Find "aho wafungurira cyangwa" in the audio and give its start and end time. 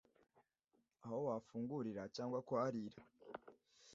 1.03-2.39